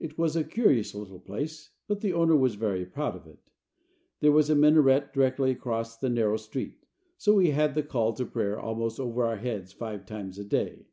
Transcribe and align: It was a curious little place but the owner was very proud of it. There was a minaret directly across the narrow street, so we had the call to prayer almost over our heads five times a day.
It 0.00 0.18
was 0.18 0.34
a 0.34 0.42
curious 0.42 0.96
little 0.96 1.20
place 1.20 1.70
but 1.86 2.00
the 2.00 2.12
owner 2.12 2.34
was 2.34 2.56
very 2.56 2.84
proud 2.84 3.14
of 3.14 3.28
it. 3.28 3.38
There 4.18 4.32
was 4.32 4.50
a 4.50 4.56
minaret 4.56 5.12
directly 5.12 5.52
across 5.52 5.96
the 5.96 6.10
narrow 6.10 6.38
street, 6.38 6.82
so 7.18 7.34
we 7.36 7.50
had 7.52 7.76
the 7.76 7.84
call 7.84 8.14
to 8.14 8.26
prayer 8.26 8.58
almost 8.58 8.98
over 8.98 9.24
our 9.24 9.36
heads 9.36 9.72
five 9.72 10.06
times 10.06 10.40
a 10.40 10.44
day. 10.44 10.86